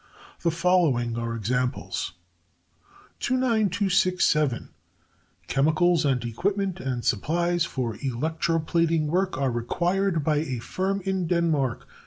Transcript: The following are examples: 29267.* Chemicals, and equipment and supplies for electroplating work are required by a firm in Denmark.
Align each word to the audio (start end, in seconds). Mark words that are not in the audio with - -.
The 0.41 0.49
following 0.49 1.15
are 1.19 1.35
examples: 1.35 2.13
29267.* 3.19 4.69
Chemicals, 5.45 6.05
and 6.05 6.25
equipment 6.25 6.79
and 6.79 7.05
supplies 7.05 7.65
for 7.65 7.93
electroplating 7.97 9.05
work 9.05 9.37
are 9.37 9.51
required 9.51 10.23
by 10.23 10.37
a 10.37 10.57
firm 10.57 11.01
in 11.05 11.27
Denmark. 11.27 11.87